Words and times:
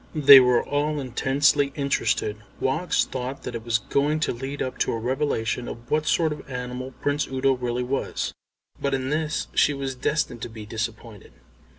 They 0.15 0.39
were 0.39 0.65
all 0.65 0.99
intensely 0.99 1.71
interested. 1.75 2.37
Woggs 2.59 3.05
thought 3.05 3.43
that 3.43 3.53
it 3.53 3.63
was 3.63 3.77
going 3.77 4.19
to 4.21 4.33
lead 4.33 4.59
up 4.59 4.79
to 4.79 4.91
a 4.93 4.97
revelation 4.97 5.67
of 5.67 5.91
what 5.91 6.07
sort 6.07 6.33
of 6.33 6.49
animal 6.49 6.95
Prince 7.03 7.27
Udo 7.27 7.51
really 7.53 7.83
was, 7.83 8.33
but 8.81 8.95
in 8.95 9.11
this 9.11 9.47
she 9.53 9.75
was 9.75 9.93
destined 9.93 10.41
to 10.41 10.49
be 10.49 10.65
disappointed. 10.65 11.33